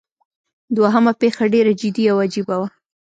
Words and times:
دوهمه 0.77 1.13
پیښه 1.21 1.43
ډیره 1.53 1.71
جدي 1.79 2.03
او 2.11 2.17
عجیبه 2.25 2.55
وه. 2.59 2.67